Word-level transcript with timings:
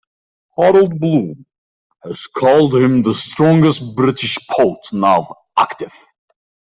Harold 0.57 0.99
Bloom 0.99 1.45
has 2.03 2.25
called 2.25 2.73
him 2.73 3.03
'the 3.03 3.13
strongest 3.13 3.93
British 3.95 4.35
poet 4.49 4.79
now 4.91 5.31
active. 5.55 5.93